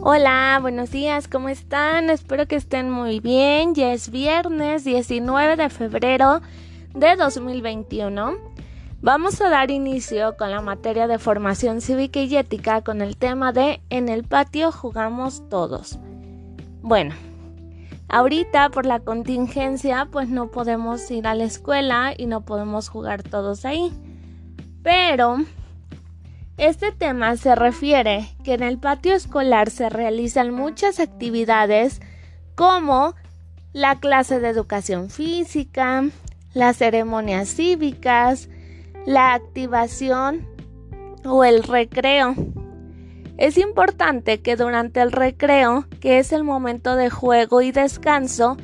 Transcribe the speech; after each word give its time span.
Hola, 0.00 0.58
buenos 0.62 0.92
días, 0.92 1.26
¿cómo 1.26 1.48
están? 1.48 2.08
Espero 2.08 2.46
que 2.46 2.54
estén 2.54 2.88
muy 2.88 3.18
bien. 3.18 3.74
Ya 3.74 3.92
es 3.92 4.10
viernes 4.10 4.84
19 4.84 5.56
de 5.56 5.68
febrero 5.70 6.40
de 6.94 7.16
2021. 7.16 8.36
Vamos 9.02 9.40
a 9.40 9.50
dar 9.50 9.72
inicio 9.72 10.36
con 10.36 10.52
la 10.52 10.60
materia 10.60 11.08
de 11.08 11.18
formación 11.18 11.80
cívica 11.80 12.20
y 12.20 12.36
ética 12.36 12.82
con 12.82 13.02
el 13.02 13.16
tema 13.16 13.52
de 13.52 13.82
En 13.90 14.08
el 14.08 14.22
patio 14.22 14.70
jugamos 14.70 15.42
todos. 15.48 15.98
Bueno, 16.80 17.16
ahorita 18.08 18.70
por 18.70 18.86
la 18.86 19.00
contingencia 19.00 20.06
pues 20.12 20.28
no 20.28 20.52
podemos 20.52 21.10
ir 21.10 21.26
a 21.26 21.34
la 21.34 21.44
escuela 21.44 22.14
y 22.16 22.26
no 22.26 22.42
podemos 22.42 22.88
jugar 22.88 23.24
todos 23.24 23.64
ahí. 23.64 23.92
Pero 24.84 25.38
este 26.58 26.90
tema 26.90 27.36
se 27.36 27.54
refiere 27.54 28.28
que 28.44 28.54
en 28.54 28.64
el 28.64 28.78
patio 28.78 29.14
escolar 29.14 29.70
se 29.70 29.88
realizan 29.88 30.50
muchas 30.52 30.98
actividades 30.98 32.00
como 32.56 33.14
la 33.72 34.00
clase 34.00 34.40
de 34.40 34.48
educación 34.48 35.08
física, 35.08 36.04
las 36.54 36.76
ceremonias 36.76 37.48
cívicas, 37.48 38.48
la 39.06 39.34
activación 39.34 40.48
o 41.24 41.44
el 41.44 41.62
recreo. 41.62 42.34
Es 43.36 43.56
importante 43.56 44.40
que 44.40 44.56
durante 44.56 45.00
el 45.00 45.12
recreo, 45.12 45.86
que 46.00 46.18
es 46.18 46.32
el 46.32 46.42
momento 46.42 46.96
de 46.96 47.08
juego 47.08 47.62
y 47.62 47.70
descanso, 47.70 48.56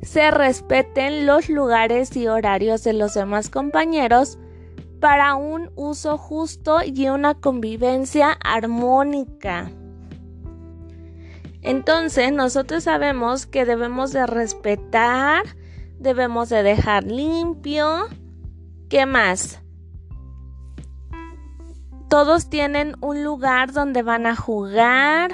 se 0.00 0.30
respeten 0.30 1.26
los 1.26 1.50
lugares 1.50 2.16
y 2.16 2.26
horarios 2.26 2.84
de 2.84 2.94
los 2.94 3.12
demás 3.12 3.50
compañeros 3.50 4.38
para 5.04 5.34
un 5.34 5.70
uso 5.76 6.16
justo 6.16 6.78
y 6.82 7.10
una 7.10 7.34
convivencia 7.34 8.38
armónica. 8.42 9.70
Entonces 11.60 12.32
nosotros 12.32 12.84
sabemos 12.84 13.44
que 13.44 13.66
debemos 13.66 14.14
de 14.14 14.26
respetar, 14.26 15.42
debemos 15.98 16.48
de 16.48 16.62
dejar 16.62 17.04
limpio. 17.04 18.06
¿Qué 18.88 19.04
más? 19.04 19.60
Todos 22.08 22.48
tienen 22.48 22.96
un 23.02 23.22
lugar 23.22 23.74
donde 23.74 24.02
van 24.02 24.24
a 24.24 24.34
jugar. 24.34 25.32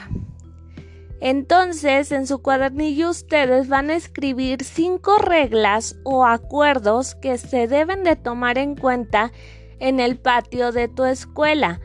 Entonces, 1.20 2.10
en 2.10 2.26
su 2.26 2.42
cuadernillo 2.42 3.10
ustedes 3.10 3.68
van 3.68 3.90
a 3.90 3.94
escribir 3.94 4.64
cinco 4.64 5.18
reglas 5.18 5.94
o 6.02 6.24
acuerdos 6.24 7.14
que 7.14 7.38
se 7.38 7.68
deben 7.68 8.02
de 8.02 8.16
tomar 8.16 8.58
en 8.58 8.74
cuenta 8.74 9.30
en 9.80 9.98
el 9.98 10.18
patio 10.18 10.72
de 10.72 10.88
tu 10.88 11.04
escuela. 11.04 11.80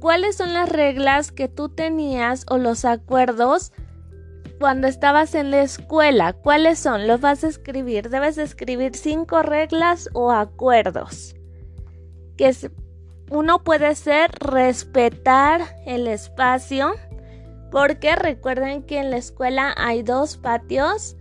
¿Cuáles 0.00 0.36
son 0.36 0.52
las 0.52 0.68
reglas 0.68 1.32
que 1.32 1.48
tú 1.48 1.68
tenías 1.68 2.46
o 2.48 2.56
los 2.56 2.84
acuerdos 2.84 3.72
cuando 4.60 4.86
estabas 4.86 5.34
en 5.34 5.50
la 5.50 5.62
escuela? 5.62 6.34
¿Cuáles 6.34 6.78
son? 6.78 7.08
Los 7.08 7.20
vas 7.20 7.42
a 7.42 7.48
escribir. 7.48 8.08
Debes 8.08 8.38
escribir 8.38 8.94
cinco 8.94 9.42
reglas 9.42 10.08
o 10.12 10.30
acuerdos. 10.30 11.34
Que 12.36 12.54
uno 13.30 13.64
puede 13.64 13.94
ser 13.96 14.30
respetar 14.38 15.62
el 15.84 16.06
espacio. 16.06 16.94
Porque 17.72 18.14
recuerden 18.14 18.84
que 18.84 18.98
en 18.98 19.10
la 19.10 19.16
escuela 19.18 19.74
hay 19.76 20.02
dos 20.02 20.36
patios 20.36 21.17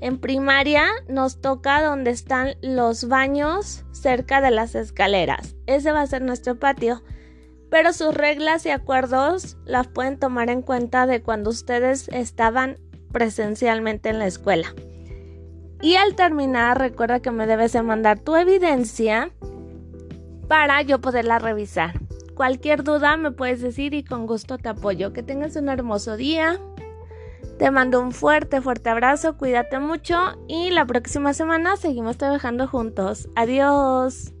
en 0.00 0.18
primaria 0.18 0.86
nos 1.08 1.40
toca 1.40 1.82
donde 1.82 2.10
están 2.10 2.54
los 2.62 3.08
baños 3.08 3.84
cerca 3.92 4.40
de 4.40 4.50
las 4.50 4.74
escaleras. 4.74 5.56
Ese 5.66 5.92
va 5.92 6.02
a 6.02 6.06
ser 6.06 6.22
nuestro 6.22 6.58
patio. 6.58 7.02
Pero 7.70 7.92
sus 7.92 8.14
reglas 8.14 8.66
y 8.66 8.70
acuerdos 8.70 9.56
las 9.64 9.86
pueden 9.86 10.18
tomar 10.18 10.50
en 10.50 10.62
cuenta 10.62 11.06
de 11.06 11.22
cuando 11.22 11.50
ustedes 11.50 12.08
estaban 12.08 12.78
presencialmente 13.12 14.08
en 14.08 14.18
la 14.18 14.26
escuela. 14.26 14.74
Y 15.82 15.94
al 15.94 16.14
terminar, 16.14 16.78
recuerda 16.78 17.20
que 17.20 17.30
me 17.30 17.46
debes 17.46 17.72
de 17.72 17.82
mandar 17.82 18.18
tu 18.18 18.36
evidencia 18.36 19.30
para 20.48 20.82
yo 20.82 21.00
poderla 21.00 21.38
revisar. 21.38 22.00
Cualquier 22.34 22.82
duda 22.82 23.16
me 23.16 23.30
puedes 23.30 23.60
decir 23.60 23.94
y 23.94 24.02
con 24.02 24.26
gusto 24.26 24.58
te 24.58 24.68
apoyo. 24.68 25.12
Que 25.12 25.22
tengas 25.22 25.56
un 25.56 25.68
hermoso 25.68 26.16
día. 26.16 26.58
Te 27.60 27.70
mando 27.70 28.00
un 28.00 28.12
fuerte, 28.12 28.62
fuerte 28.62 28.88
abrazo, 28.88 29.36
cuídate 29.36 29.78
mucho 29.80 30.16
y 30.48 30.70
la 30.70 30.86
próxima 30.86 31.34
semana 31.34 31.76
seguimos 31.76 32.16
trabajando 32.16 32.66
juntos. 32.66 33.28
Adiós. 33.36 34.32